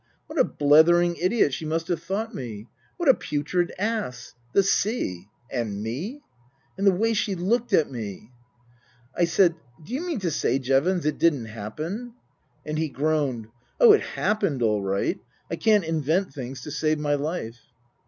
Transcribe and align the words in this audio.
What 0.25 0.39
a 0.39 0.43
blethering 0.43 1.15
idiot 1.21 1.53
she 1.53 1.63
must 1.63 1.87
have 1.89 2.01
thought 2.01 2.33
me! 2.33 2.65
What 2.97 3.07
a 3.07 3.13
putrid 3.13 3.71
ass! 3.77 4.33
The 4.51 4.63
sea 4.63 5.27
And 5.51 5.83
me!" 5.83 6.21
And 6.79 6.87
the 6.87 6.91
way 6.91 7.13
she 7.13 7.35
looked 7.35 7.71
at 7.71 7.91
me" 7.91 8.31
I 9.15 9.25
said," 9.25 9.53
D'you 9.85 10.01
mean 10.01 10.19
to 10.21 10.31
say, 10.31 10.57
Jevons, 10.57 11.05
it 11.05 11.19
didn't 11.19 11.45
happen?" 11.45 12.15
And 12.65 12.79
he 12.79 12.89
groaned." 12.89 13.49
Oh, 13.79 13.91
it 13.93 14.01
happened 14.01 14.63
all 14.63 14.81
right. 14.81 15.19
I 15.51 15.55
can't 15.55 15.83
invent 15.85 16.33
things 16.33 16.61
to 16.61 16.71
save 16.71 16.97
my 16.97 17.13
life. 17.13 17.59